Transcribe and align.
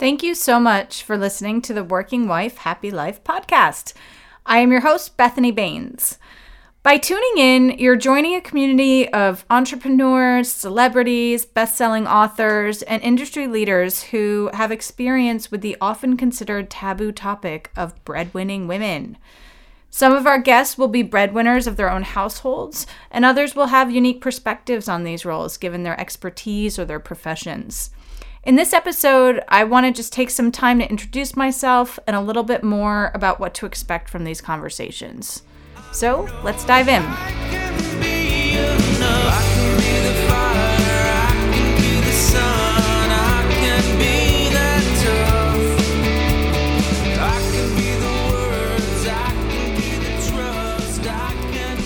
Thank 0.00 0.22
you 0.22 0.34
so 0.34 0.58
much 0.58 1.02
for 1.02 1.18
listening 1.18 1.60
to 1.60 1.74
the 1.74 1.84
Working 1.84 2.26
Wife 2.26 2.56
Happy 2.56 2.90
Life 2.90 3.22
podcast. 3.22 3.92
I 4.46 4.60
am 4.60 4.72
your 4.72 4.80
host, 4.80 5.18
Bethany 5.18 5.50
Baines. 5.52 6.16
By 6.82 6.96
tuning 6.96 7.36
in, 7.36 7.78
you're 7.78 7.96
joining 7.96 8.34
a 8.34 8.40
community 8.40 9.12
of 9.12 9.44
entrepreneurs, 9.50 10.50
celebrities, 10.50 11.44
best 11.44 11.76
selling 11.76 12.06
authors, 12.06 12.80
and 12.80 13.02
industry 13.02 13.46
leaders 13.46 14.04
who 14.04 14.48
have 14.54 14.72
experience 14.72 15.50
with 15.50 15.60
the 15.60 15.76
often 15.82 16.16
considered 16.16 16.70
taboo 16.70 17.12
topic 17.12 17.70
of 17.76 18.02
breadwinning 18.06 18.66
women. 18.66 19.18
Some 19.90 20.14
of 20.14 20.26
our 20.26 20.38
guests 20.38 20.78
will 20.78 20.88
be 20.88 21.02
breadwinners 21.02 21.66
of 21.66 21.76
their 21.76 21.90
own 21.90 22.04
households, 22.04 22.86
and 23.10 23.26
others 23.26 23.54
will 23.54 23.66
have 23.66 23.90
unique 23.90 24.22
perspectives 24.22 24.88
on 24.88 25.04
these 25.04 25.26
roles 25.26 25.58
given 25.58 25.82
their 25.82 26.00
expertise 26.00 26.78
or 26.78 26.86
their 26.86 27.00
professions. 27.00 27.90
In 28.42 28.56
this 28.56 28.72
episode, 28.72 29.44
I 29.48 29.64
want 29.64 29.84
to 29.84 29.92
just 29.92 30.14
take 30.14 30.30
some 30.30 30.50
time 30.50 30.78
to 30.78 30.88
introduce 30.88 31.36
myself 31.36 31.98
and 32.06 32.16
a 32.16 32.22
little 32.22 32.42
bit 32.42 32.64
more 32.64 33.10
about 33.12 33.38
what 33.38 33.52
to 33.54 33.66
expect 33.66 34.08
from 34.08 34.24
these 34.24 34.40
conversations. 34.40 35.42
So 35.92 36.26
let's 36.42 36.64
dive 36.64 36.88
in. 36.88 37.02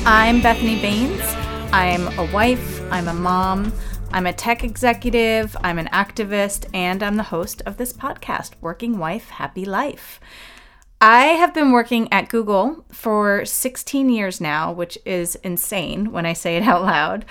I'm 0.07 0.41
Bethany 0.41 0.81
Baines. 0.81 1.21
I'm 1.73 2.17
a 2.17 2.31
wife, 2.33 2.81
I'm 2.93 3.09
a 3.09 3.15
mom, 3.15 3.73
I'm 4.15 4.27
a 4.27 4.33
tech 4.33 4.63
executive, 4.63 5.57
I'm 5.61 5.77
an 5.77 5.89
activist, 5.89 6.73
and 6.73 7.03
I'm 7.03 7.17
the 7.17 7.25
host 7.25 7.63
of 7.67 7.79
this 7.79 7.93
podcast, 7.93 8.53
Working 8.61 8.97
Wife 8.97 9.29
Happy 9.31 9.65
Life. 9.65 10.21
I 11.01 11.25
have 11.25 11.53
been 11.53 11.73
working 11.73 12.07
at 12.13 12.29
Google 12.29 12.85
for 12.93 13.45
16 13.45 14.09
years 14.09 14.41
now, 14.41 14.71
which 14.71 14.97
is 15.05 15.35
insane 15.43 16.13
when 16.13 16.27
I 16.27 16.33
say 16.33 16.57
it 16.57 16.63
out 16.63 16.83
loud. 16.83 17.25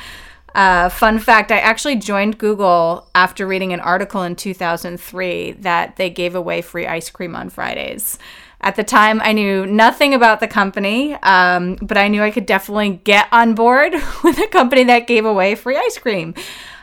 Uh, 0.54 0.90
fun 0.90 1.20
fact 1.20 1.54
I 1.54 1.60
actually 1.60 1.96
joined 1.96 2.38
Google 2.38 3.10
after 3.16 3.48
reading 3.48 3.72
an 3.72 3.80
article 3.80 4.22
in 4.24 4.36
2003 4.36 5.54
that 5.62 5.96
they 5.96 6.10
gave 6.10 6.36
away 6.36 6.62
free 6.62 6.86
ice 6.86 7.10
cream 7.10 7.34
on 7.34 7.50
Fridays. 7.50 8.20
At 8.60 8.76
the 8.76 8.84
time, 8.84 9.22
I 9.24 9.32
knew 9.32 9.66
nothing 9.66 10.14
about 10.14 10.42
the 10.42 10.48
company, 10.50 11.14
um, 11.16 11.76
but 11.82 11.98
I 11.98 12.10
knew 12.10 12.22
I 12.22 12.32
could 12.32 12.46
definitely 12.46 13.02
get 13.06 13.28
on 13.32 13.56
board 13.56 13.94
with 14.24 14.38
a 14.38 14.48
company 14.48 14.84
that 14.84 15.08
gave 15.08 15.26
away 15.26 15.56
free 15.56 15.78
ice 15.78 15.98
cream. 15.98 16.34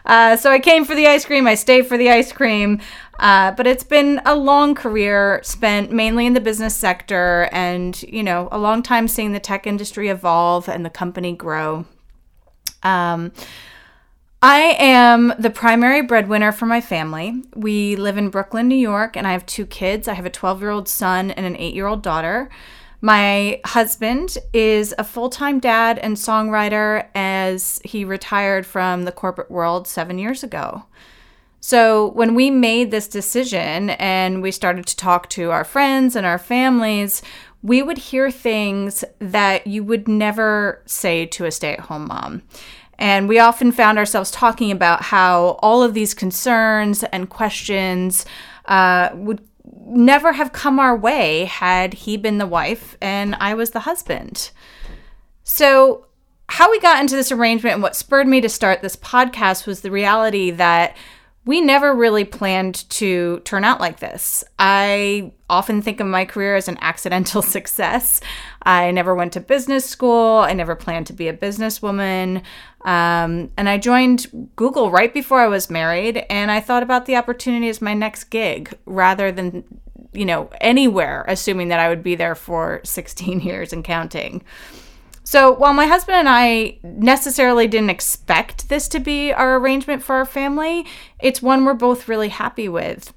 Uh, 0.04 0.36
so 0.36 0.50
I 0.50 0.58
came 0.58 0.84
for 0.84 0.94
the 0.94 1.06
ice 1.06 1.24
cream, 1.24 1.46
I 1.46 1.54
stayed 1.54 1.86
for 1.86 1.96
the 1.96 2.10
ice 2.10 2.32
cream. 2.32 2.80
Uh, 3.20 3.52
but 3.52 3.66
it's 3.66 3.84
been 3.84 4.20
a 4.24 4.34
long 4.34 4.74
career 4.74 5.40
spent 5.44 5.92
mainly 5.92 6.24
in 6.24 6.32
the 6.32 6.40
business 6.40 6.74
sector 6.74 7.50
and, 7.52 8.02
you 8.04 8.22
know, 8.22 8.48
a 8.50 8.58
long 8.58 8.82
time 8.82 9.06
seeing 9.06 9.32
the 9.32 9.40
tech 9.40 9.66
industry 9.66 10.08
evolve 10.08 10.70
and 10.70 10.86
the 10.86 10.90
company 10.90 11.34
grow. 11.34 11.84
Um, 12.82 13.32
I 14.42 14.74
am 14.78 15.34
the 15.38 15.50
primary 15.50 16.00
breadwinner 16.00 16.50
for 16.50 16.64
my 16.64 16.80
family. 16.80 17.42
We 17.54 17.94
live 17.94 18.16
in 18.16 18.30
Brooklyn, 18.30 18.68
New 18.68 18.74
York, 18.74 19.18
and 19.18 19.26
I 19.26 19.32
have 19.32 19.44
two 19.44 19.66
kids. 19.66 20.08
I 20.08 20.14
have 20.14 20.24
a 20.24 20.30
12 20.30 20.62
year 20.62 20.70
old 20.70 20.88
son 20.88 21.30
and 21.30 21.44
an 21.44 21.56
8 21.58 21.74
year 21.74 21.86
old 21.86 22.02
daughter. 22.02 22.48
My 23.00 23.60
husband 23.64 24.36
is 24.52 24.94
a 24.98 25.04
full 25.04 25.30
time 25.30 25.58
dad 25.58 25.98
and 25.98 26.16
songwriter 26.16 27.06
as 27.14 27.80
he 27.84 28.04
retired 28.04 28.66
from 28.66 29.04
the 29.04 29.12
corporate 29.12 29.50
world 29.50 29.88
seven 29.88 30.18
years 30.18 30.42
ago. 30.42 30.84
So, 31.62 32.08
when 32.12 32.34
we 32.34 32.50
made 32.50 32.90
this 32.90 33.08
decision 33.08 33.90
and 33.90 34.42
we 34.42 34.50
started 34.50 34.86
to 34.86 34.96
talk 34.96 35.28
to 35.30 35.50
our 35.50 35.64
friends 35.64 36.16
and 36.16 36.26
our 36.26 36.38
families, 36.38 37.22
we 37.62 37.82
would 37.82 37.98
hear 37.98 38.30
things 38.30 39.04
that 39.18 39.66
you 39.66 39.84
would 39.84 40.08
never 40.08 40.82
say 40.86 41.26
to 41.26 41.44
a 41.44 41.50
stay 41.50 41.74
at 41.74 41.80
home 41.80 42.08
mom. 42.08 42.42
And 42.98 43.28
we 43.28 43.38
often 43.38 43.72
found 43.72 43.98
ourselves 43.98 44.30
talking 44.30 44.70
about 44.70 45.02
how 45.02 45.58
all 45.62 45.82
of 45.82 45.94
these 45.94 46.12
concerns 46.12 47.02
and 47.04 47.30
questions 47.30 48.26
uh, 48.66 49.10
would 49.14 49.40
never 49.90 50.32
have 50.32 50.52
come 50.52 50.78
our 50.78 50.96
way 50.96 51.44
had 51.44 51.94
he 51.94 52.16
been 52.16 52.38
the 52.38 52.46
wife 52.46 52.96
and 53.00 53.34
I 53.36 53.54
was 53.54 53.70
the 53.70 53.80
husband. 53.80 54.50
So, 55.42 56.06
how 56.48 56.70
we 56.70 56.80
got 56.80 57.00
into 57.00 57.14
this 57.14 57.30
arrangement 57.30 57.74
and 57.74 57.82
what 57.82 57.94
spurred 57.94 58.26
me 58.26 58.40
to 58.40 58.48
start 58.48 58.82
this 58.82 58.96
podcast 58.96 59.66
was 59.66 59.82
the 59.82 59.90
reality 59.90 60.50
that 60.50 60.96
we 61.50 61.60
never 61.60 61.92
really 61.92 62.22
planned 62.22 62.88
to 62.90 63.40
turn 63.40 63.64
out 63.64 63.80
like 63.80 63.98
this. 63.98 64.44
I 64.60 65.32
often 65.48 65.82
think 65.82 65.98
of 65.98 66.06
my 66.06 66.24
career 66.24 66.54
as 66.54 66.68
an 66.68 66.78
accidental 66.80 67.42
success. 67.56 68.20
I 68.62 68.92
never 68.92 69.16
went 69.16 69.32
to 69.32 69.40
business 69.40 69.84
school. 69.84 70.36
I 70.36 70.52
never 70.52 70.76
planned 70.76 71.08
to 71.08 71.12
be 71.12 71.26
a 71.26 71.36
businesswoman. 71.36 72.44
Um, 72.82 73.50
and 73.56 73.68
I 73.68 73.78
joined 73.78 74.52
Google 74.54 74.92
right 74.92 75.12
before 75.12 75.40
I 75.40 75.48
was 75.48 75.68
married. 75.68 76.24
And 76.30 76.52
I 76.52 76.60
thought 76.60 76.84
about 76.84 77.06
the 77.06 77.16
opportunity 77.16 77.68
as 77.68 77.82
my 77.82 77.94
next 77.94 78.24
gig 78.30 78.72
rather 78.86 79.32
than, 79.32 79.64
you 80.12 80.26
know, 80.26 80.50
anywhere, 80.60 81.24
assuming 81.26 81.66
that 81.70 81.80
I 81.80 81.88
would 81.88 82.04
be 82.04 82.14
there 82.14 82.36
for 82.36 82.80
16 82.84 83.40
years 83.48 83.72
and 83.72 83.82
counting. 83.82 84.44
So 85.30 85.52
while 85.52 85.72
my 85.74 85.86
husband 85.86 86.16
and 86.16 86.28
I 86.28 86.78
necessarily 86.82 87.68
didn't 87.68 87.90
expect 87.90 88.68
this 88.68 88.88
to 88.88 88.98
be 88.98 89.32
our 89.32 89.58
arrangement 89.58 90.02
for 90.02 90.16
our 90.16 90.24
family, 90.24 90.84
it's 91.20 91.40
one 91.40 91.64
we're 91.64 91.74
both 91.74 92.08
really 92.08 92.30
happy 92.30 92.68
with. 92.68 93.14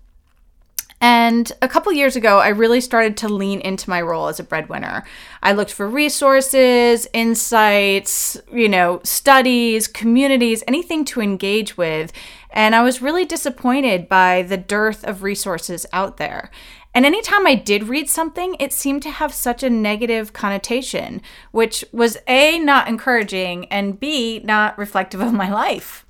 And 1.02 1.52
a 1.64 1.68
couple 1.68 1.92
years 1.92 2.16
ago, 2.16 2.38
I 2.38 2.50
really 2.50 2.82
started 2.82 3.18
to 3.18 3.28
lean 3.28 3.62
into 3.62 3.90
my 3.90 4.00
role 4.00 4.28
as 4.28 4.40
a 4.40 4.44
breadwinner. 4.44 5.04
I 5.42 5.54
looked 5.54 5.74
for 5.74 5.88
resources, 5.88 7.08
insights, 7.14 8.40
you 8.54 8.70
know, 8.70 9.02
studies, 9.04 9.88
communities, 9.88 10.64
anything 10.68 11.06
to 11.06 11.20
engage 11.20 11.78
with. 11.78 12.14
And 12.52 12.76
I 12.76 12.84
was 12.84 13.02
really 13.02 13.26
disappointed 13.26 14.08
by 14.08 14.44
the 14.44 14.56
dearth 14.56 15.04
of 15.04 15.24
resources 15.24 15.88
out 15.92 16.18
there. 16.18 16.52
And 16.96 17.06
anytime 17.06 17.48
I 17.48 17.56
did 17.56 17.90
read 17.90 18.10
something, 18.10 18.56
it 18.60 18.72
seemed 18.72 19.02
to 19.04 19.12
have 19.12 19.34
such 19.34 19.64
a 19.64 19.70
negative 19.70 20.32
connotation, 20.32 21.22
which 21.52 21.84
was 21.92 22.18
A, 22.28 22.60
not 22.60 22.88
encouraging, 22.88 23.66
and 23.66 24.00
B, 24.00 24.42
not 24.44 24.78
reflective 24.78 25.20
of 25.20 25.34
my 25.34 25.52
life. 25.52 26.06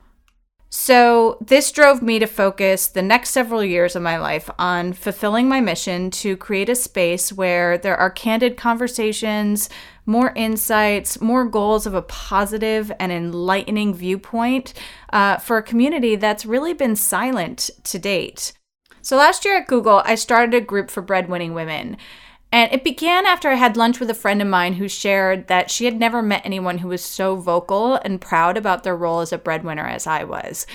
So, 0.76 1.38
this 1.40 1.72
drove 1.72 2.02
me 2.02 2.18
to 2.18 2.26
focus 2.26 2.88
the 2.88 3.04
next 3.04 3.30
several 3.30 3.64
years 3.64 3.96
of 3.96 4.02
my 4.02 4.18
life 4.18 4.50
on 4.58 4.94
fulfilling 4.94 5.48
my 5.48 5.62
mission 5.62 6.10
to 6.10 6.36
create 6.36 6.68
a 6.68 6.74
space 6.74 7.32
where 7.32 7.78
there 7.78 7.96
are 7.96 8.10
candid 8.10 8.58
conversations, 8.58 9.70
more 10.08 10.34
insights, 10.36 11.22
more 11.22 11.46
goals 11.46 11.86
of 11.86 11.94
a 11.94 12.02
positive 12.02 12.92
and 13.00 13.12
enlightening 13.12 13.94
viewpoint 13.94 14.74
uh, 15.14 15.38
for 15.38 15.58
a 15.58 15.64
community 15.64 16.16
that's 16.16 16.44
really 16.44 16.74
been 16.74 16.96
silent 16.96 17.70
to 17.84 18.00
date. 18.00 18.54
So 19.03 19.18
last 19.18 19.44
year 19.44 19.58
at 19.58 19.68
Google, 19.68 20.02
I 20.06 20.16
started 20.16 20.53
a 20.53 20.62
group 20.62 20.90
for 20.90 21.03
breadwinning 21.03 21.53
women. 21.53 21.97
And 22.53 22.72
it 22.72 22.86
began 22.86 23.25
after 23.25 23.50
I 23.50 23.56
had 23.56 23.75
lunch 23.75 24.00
with 24.00 24.09
a 24.09 24.16
friend 24.16 24.41
of 24.41 24.47
mine 24.47 24.74
who 24.74 24.88
shared 24.88 25.47
that 25.50 25.69
she 25.69 25.84
had 25.84 26.00
never 26.00 26.22
met 26.22 26.46
anyone 26.46 26.78
who 26.78 26.88
was 26.88 27.03
so 27.03 27.36
vocal 27.36 27.96
and 27.96 28.22
proud 28.22 28.56
about 28.56 28.84
their 28.84 28.96
role 28.96 29.19
as 29.19 29.34
a 29.34 29.38
breadwinner 29.38 29.86
as 29.86 30.08
I 30.08 30.24
was. 30.24 30.66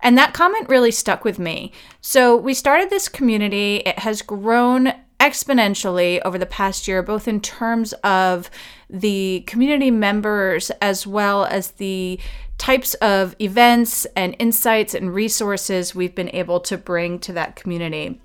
And 0.00 0.18
that 0.18 0.34
comment 0.34 0.68
really 0.68 0.90
stuck 0.90 1.24
with 1.24 1.38
me. 1.38 1.70
So 2.00 2.36
we 2.36 2.54
started 2.54 2.90
this 2.90 3.08
community. 3.08 3.76
It 3.76 4.00
has 4.00 4.20
grown 4.20 4.92
exponentially 5.20 6.20
over 6.24 6.38
the 6.38 6.44
past 6.44 6.88
year, 6.88 7.02
both 7.02 7.28
in 7.28 7.40
terms 7.40 7.92
of 8.02 8.50
the 8.90 9.44
community 9.46 9.90
members 9.92 10.70
as 10.82 11.06
well 11.06 11.44
as 11.44 11.72
the 11.72 12.18
types 12.58 12.94
of 12.94 13.34
events 13.40 14.06
and 14.16 14.36
insights 14.38 14.94
and 14.94 15.14
resources 15.14 15.94
we've 15.94 16.14
been 16.14 16.34
able 16.34 16.60
to 16.60 16.76
bring 16.76 17.18
to 17.20 17.32
that 17.32 17.56
community. 17.56 18.20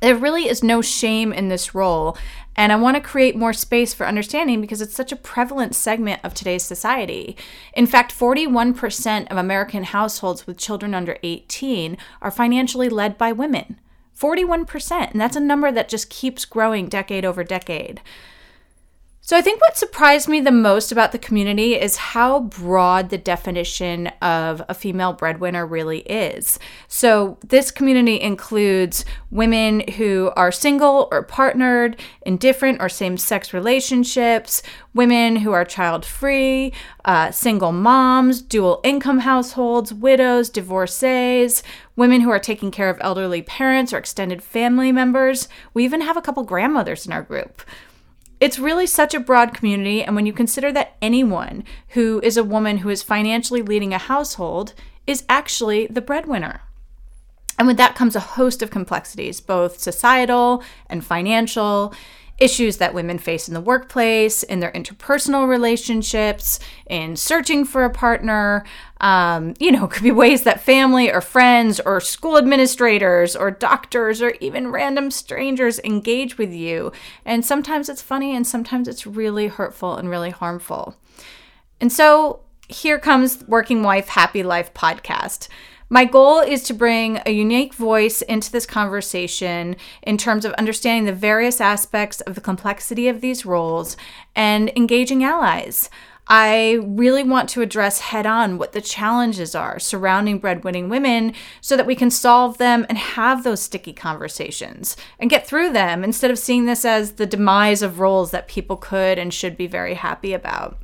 There 0.00 0.16
really 0.16 0.48
is 0.48 0.64
no 0.64 0.82
shame 0.82 1.32
in 1.32 1.48
this 1.48 1.76
role, 1.76 2.16
and 2.56 2.72
I 2.72 2.76
want 2.76 2.96
to 2.96 3.00
create 3.00 3.36
more 3.36 3.52
space 3.52 3.94
for 3.94 4.04
understanding 4.04 4.60
because 4.60 4.82
it's 4.82 4.96
such 4.96 5.12
a 5.12 5.16
prevalent 5.16 5.76
segment 5.76 6.20
of 6.24 6.34
today's 6.34 6.64
society. 6.64 7.36
In 7.74 7.86
fact, 7.86 8.12
41% 8.12 9.30
of 9.30 9.36
American 9.36 9.84
households 9.84 10.44
with 10.44 10.58
children 10.58 10.92
under 10.92 11.18
18 11.22 11.96
are 12.20 12.32
financially 12.32 12.88
led 12.88 13.16
by 13.16 13.30
women. 13.30 13.78
41%, 14.18 15.12
and 15.12 15.20
that's 15.20 15.36
a 15.36 15.40
number 15.40 15.70
that 15.70 15.88
just 15.88 16.10
keeps 16.10 16.44
growing 16.44 16.88
decade 16.88 17.24
over 17.24 17.44
decade. 17.44 18.00
So, 19.24 19.36
I 19.36 19.40
think 19.40 19.60
what 19.60 19.76
surprised 19.76 20.28
me 20.28 20.40
the 20.40 20.50
most 20.50 20.90
about 20.90 21.12
the 21.12 21.18
community 21.18 21.76
is 21.76 21.94
how 21.94 22.40
broad 22.40 23.10
the 23.10 23.18
definition 23.18 24.08
of 24.20 24.60
a 24.68 24.74
female 24.74 25.12
breadwinner 25.12 25.64
really 25.64 26.00
is. 26.00 26.58
So, 26.88 27.38
this 27.40 27.70
community 27.70 28.20
includes 28.20 29.04
women 29.30 29.86
who 29.90 30.32
are 30.34 30.50
single 30.50 31.06
or 31.12 31.22
partnered, 31.22 32.00
in 32.22 32.36
different 32.36 32.82
or 32.82 32.88
same 32.88 33.16
sex 33.16 33.54
relationships, 33.54 34.60
women 34.92 35.36
who 35.36 35.52
are 35.52 35.64
child 35.64 36.04
free, 36.04 36.72
uh, 37.04 37.30
single 37.30 37.70
moms, 37.70 38.42
dual 38.42 38.80
income 38.82 39.20
households, 39.20 39.94
widows, 39.94 40.50
divorcees, 40.50 41.62
women 41.94 42.22
who 42.22 42.30
are 42.30 42.40
taking 42.40 42.72
care 42.72 42.90
of 42.90 42.98
elderly 43.00 43.40
parents 43.40 43.92
or 43.92 43.98
extended 43.98 44.42
family 44.42 44.90
members. 44.90 45.46
We 45.74 45.84
even 45.84 46.00
have 46.00 46.16
a 46.16 46.22
couple 46.22 46.42
grandmothers 46.42 47.06
in 47.06 47.12
our 47.12 47.22
group. 47.22 47.62
It's 48.42 48.58
really 48.58 48.88
such 48.88 49.14
a 49.14 49.20
broad 49.20 49.54
community, 49.54 50.02
and 50.02 50.16
when 50.16 50.26
you 50.26 50.32
consider 50.32 50.72
that 50.72 50.96
anyone 51.00 51.62
who 51.90 52.20
is 52.24 52.36
a 52.36 52.42
woman 52.42 52.78
who 52.78 52.88
is 52.88 53.00
financially 53.00 53.62
leading 53.62 53.94
a 53.94 53.98
household 53.98 54.74
is 55.06 55.22
actually 55.28 55.86
the 55.86 56.00
breadwinner. 56.00 56.62
And 57.56 57.68
with 57.68 57.76
that 57.76 57.94
comes 57.94 58.16
a 58.16 58.30
host 58.34 58.60
of 58.60 58.68
complexities, 58.72 59.40
both 59.40 59.78
societal 59.78 60.64
and 60.88 61.04
financial 61.04 61.94
issues 62.42 62.78
that 62.78 62.92
women 62.92 63.18
face 63.18 63.46
in 63.46 63.54
the 63.54 63.60
workplace, 63.60 64.42
in 64.42 64.60
their 64.60 64.72
interpersonal 64.72 65.48
relationships, 65.48 66.58
in 66.86 67.14
searching 67.14 67.64
for 67.64 67.84
a 67.84 67.90
partner. 67.90 68.64
Um, 69.00 69.54
you 69.60 69.70
know, 69.70 69.86
could 69.92 70.02
be 70.02 70.10
ways 70.10 70.42
that 70.42 70.60
family 70.60 71.10
or 71.10 71.20
friends 71.20 71.78
or 71.80 72.00
school 72.00 72.36
administrators 72.36 73.36
or 73.36 73.50
doctors 73.50 74.20
or 74.20 74.34
even 74.40 74.72
random 74.72 75.10
strangers 75.10 75.78
engage 75.80 76.36
with 76.36 76.52
you. 76.52 76.92
And 77.24 77.44
sometimes 77.44 77.88
it's 77.88 78.02
funny 78.02 78.34
and 78.34 78.46
sometimes 78.46 78.88
it's 78.88 79.06
really 79.06 79.46
hurtful 79.46 79.96
and 79.96 80.10
really 80.10 80.30
harmful. 80.30 80.96
And 81.80 81.92
so 81.92 82.40
here 82.68 82.98
comes 82.98 83.44
Working 83.46 83.82
Wife 83.82 84.08
Happy 84.08 84.42
Life 84.42 84.74
podcast. 84.74 85.48
My 85.92 86.06
goal 86.06 86.38
is 86.38 86.62
to 86.62 86.72
bring 86.72 87.20
a 87.26 87.32
unique 87.32 87.74
voice 87.74 88.22
into 88.22 88.50
this 88.50 88.64
conversation 88.64 89.76
in 90.02 90.16
terms 90.16 90.46
of 90.46 90.54
understanding 90.54 91.04
the 91.04 91.12
various 91.12 91.60
aspects 91.60 92.22
of 92.22 92.34
the 92.34 92.40
complexity 92.40 93.08
of 93.08 93.20
these 93.20 93.44
roles 93.44 93.98
and 94.34 94.72
engaging 94.74 95.22
allies. 95.22 95.90
I 96.28 96.78
really 96.82 97.22
want 97.22 97.50
to 97.50 97.60
address 97.60 98.00
head 98.00 98.24
on 98.24 98.56
what 98.56 98.72
the 98.72 98.80
challenges 98.80 99.54
are 99.54 99.78
surrounding 99.78 100.40
breadwinning 100.40 100.88
women 100.88 101.34
so 101.60 101.76
that 101.76 101.86
we 101.86 101.94
can 101.94 102.10
solve 102.10 102.56
them 102.56 102.86
and 102.88 102.96
have 102.96 103.44
those 103.44 103.60
sticky 103.60 103.92
conversations 103.92 104.96
and 105.18 105.28
get 105.28 105.46
through 105.46 105.74
them 105.74 106.04
instead 106.04 106.30
of 106.30 106.38
seeing 106.38 106.64
this 106.64 106.86
as 106.86 107.12
the 107.12 107.26
demise 107.26 107.82
of 107.82 108.00
roles 108.00 108.30
that 108.30 108.48
people 108.48 108.78
could 108.78 109.18
and 109.18 109.34
should 109.34 109.58
be 109.58 109.66
very 109.66 109.92
happy 109.92 110.32
about. 110.32 110.81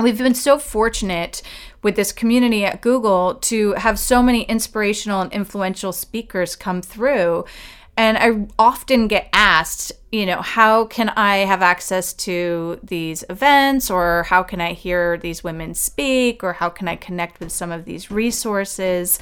We've 0.00 0.16
been 0.16 0.34
so 0.34 0.60
fortunate 0.60 1.42
with 1.82 1.96
this 1.96 2.12
community 2.12 2.64
at 2.64 2.80
Google 2.80 3.34
to 3.34 3.72
have 3.72 3.98
so 3.98 4.22
many 4.22 4.42
inspirational 4.42 5.22
and 5.22 5.32
influential 5.32 5.92
speakers 5.92 6.54
come 6.54 6.82
through. 6.82 7.46
And 7.96 8.16
I 8.16 8.46
often 8.60 9.08
get 9.08 9.28
asked, 9.32 9.90
you 10.12 10.24
know, 10.24 10.40
how 10.40 10.84
can 10.84 11.08
I 11.08 11.38
have 11.38 11.62
access 11.62 12.12
to 12.14 12.78
these 12.80 13.24
events 13.28 13.90
or 13.90 14.22
how 14.22 14.44
can 14.44 14.60
I 14.60 14.72
hear 14.72 15.18
these 15.18 15.42
women 15.42 15.74
speak 15.74 16.44
or 16.44 16.52
how 16.52 16.68
can 16.68 16.86
I 16.86 16.94
connect 16.94 17.40
with 17.40 17.50
some 17.50 17.72
of 17.72 17.84
these 17.84 18.08
resources? 18.08 19.18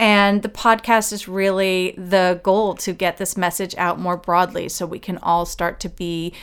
And 0.00 0.42
the 0.42 0.48
podcast 0.48 1.12
is 1.12 1.28
really 1.28 1.94
the 1.96 2.40
goal 2.42 2.74
to 2.76 2.92
get 2.92 3.18
this 3.18 3.36
message 3.36 3.76
out 3.76 4.00
more 4.00 4.16
broadly 4.16 4.68
so 4.68 4.84
we 4.84 4.98
can 4.98 5.18
all 5.18 5.46
start 5.46 5.78
to 5.80 5.88
be 5.88 6.34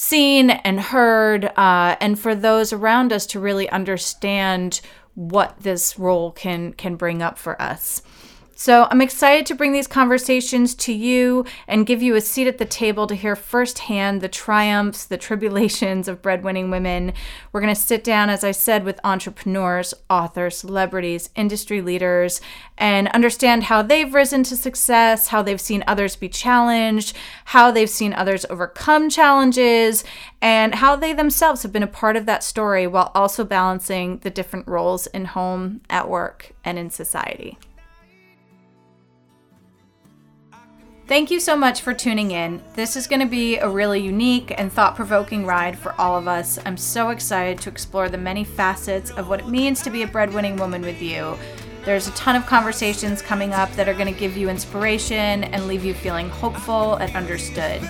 seen 0.00 0.48
and 0.48 0.80
heard, 0.80 1.44
uh, 1.44 1.94
and 2.00 2.18
for 2.18 2.34
those 2.34 2.72
around 2.72 3.12
us 3.12 3.26
to 3.26 3.38
really 3.38 3.68
understand 3.68 4.80
what 5.14 5.54
this 5.60 5.98
role 5.98 6.32
can 6.32 6.72
can 6.72 6.96
bring 6.96 7.20
up 7.20 7.36
for 7.36 7.60
us. 7.60 8.00
So 8.60 8.86
I'm 8.90 9.00
excited 9.00 9.46
to 9.46 9.54
bring 9.54 9.72
these 9.72 9.86
conversations 9.86 10.74
to 10.74 10.92
you 10.92 11.46
and 11.66 11.86
give 11.86 12.02
you 12.02 12.14
a 12.14 12.20
seat 12.20 12.46
at 12.46 12.58
the 12.58 12.66
table 12.66 13.06
to 13.06 13.14
hear 13.14 13.34
firsthand 13.34 14.20
the 14.20 14.28
triumphs, 14.28 15.06
the 15.06 15.16
tribulations 15.16 16.08
of 16.08 16.20
breadwinning 16.20 16.70
women. 16.70 17.14
We're 17.52 17.62
going 17.62 17.74
to 17.74 17.80
sit 17.80 18.04
down, 18.04 18.28
as 18.28 18.44
I 18.44 18.50
said, 18.50 18.84
with 18.84 19.00
entrepreneurs, 19.02 19.94
authors, 20.10 20.58
celebrities, 20.58 21.30
industry 21.34 21.80
leaders, 21.80 22.42
and 22.76 23.08
understand 23.08 23.62
how 23.62 23.80
they've 23.80 24.12
risen 24.12 24.42
to 24.42 24.56
success, 24.58 25.28
how 25.28 25.40
they've 25.40 25.58
seen 25.58 25.82
others 25.86 26.14
be 26.14 26.28
challenged, 26.28 27.16
how 27.46 27.70
they've 27.70 27.88
seen 27.88 28.12
others 28.12 28.44
overcome 28.50 29.08
challenges, 29.08 30.04
and 30.42 30.74
how 30.74 30.94
they 30.94 31.14
themselves 31.14 31.62
have 31.62 31.72
been 31.72 31.82
a 31.82 31.86
part 31.86 32.14
of 32.14 32.26
that 32.26 32.44
story 32.44 32.86
while 32.86 33.10
also 33.14 33.42
balancing 33.42 34.18
the 34.18 34.28
different 34.28 34.68
roles 34.68 35.06
in 35.06 35.24
home, 35.24 35.80
at 35.88 36.10
work, 36.10 36.52
and 36.62 36.78
in 36.78 36.90
society. 36.90 37.56
Thank 41.10 41.32
you 41.32 41.40
so 41.40 41.56
much 41.56 41.80
for 41.80 41.92
tuning 41.92 42.30
in. 42.30 42.62
This 42.74 42.94
is 42.94 43.08
going 43.08 43.18
to 43.18 43.26
be 43.26 43.56
a 43.56 43.68
really 43.68 43.98
unique 43.98 44.54
and 44.56 44.72
thought 44.72 44.94
provoking 44.94 45.44
ride 45.44 45.76
for 45.76 45.92
all 46.00 46.16
of 46.16 46.28
us. 46.28 46.56
I'm 46.64 46.76
so 46.76 47.08
excited 47.10 47.60
to 47.62 47.68
explore 47.68 48.08
the 48.08 48.16
many 48.16 48.44
facets 48.44 49.10
of 49.10 49.28
what 49.28 49.40
it 49.40 49.48
means 49.48 49.82
to 49.82 49.90
be 49.90 50.04
a 50.04 50.06
breadwinning 50.06 50.56
woman 50.56 50.82
with 50.82 51.02
you. 51.02 51.36
There's 51.84 52.06
a 52.06 52.12
ton 52.12 52.36
of 52.36 52.46
conversations 52.46 53.22
coming 53.22 53.52
up 53.52 53.72
that 53.72 53.88
are 53.88 53.92
going 53.92 54.14
to 54.14 54.20
give 54.20 54.36
you 54.36 54.48
inspiration 54.48 55.42
and 55.42 55.66
leave 55.66 55.84
you 55.84 55.94
feeling 55.94 56.28
hopeful 56.28 56.94
and 56.94 57.12
understood. 57.16 57.82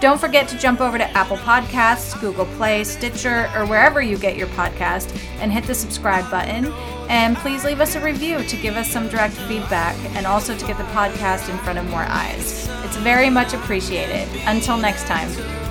Don't 0.00 0.20
forget 0.20 0.46
to 0.48 0.58
jump 0.58 0.80
over 0.80 0.96
to 0.96 1.04
Apple 1.10 1.38
Podcasts, 1.38 2.18
Google 2.20 2.46
Play, 2.56 2.84
Stitcher, 2.84 3.50
or 3.56 3.66
wherever 3.66 4.00
you 4.00 4.16
get 4.16 4.36
your 4.36 4.46
podcast 4.48 5.10
and 5.40 5.52
hit 5.52 5.64
the 5.64 5.74
subscribe 5.74 6.30
button. 6.30 6.72
And 7.08 7.36
please 7.36 7.64
leave 7.64 7.80
us 7.80 7.96
a 7.96 8.00
review 8.00 8.44
to 8.44 8.56
give 8.56 8.76
us 8.76 8.88
some 8.88 9.08
direct 9.08 9.34
feedback 9.34 9.96
and 10.14 10.24
also 10.24 10.56
to 10.56 10.66
get 10.66 10.78
the 10.78 10.84
podcast 10.84 11.48
in 11.48 11.58
front 11.58 11.80
of 11.80 11.90
more 11.90 12.04
eyes. 12.06 12.68
It's 12.84 12.96
very 12.96 13.28
much 13.28 13.54
appreciated. 13.54 14.28
Until 14.46 14.76
next 14.76 15.06
time. 15.06 15.67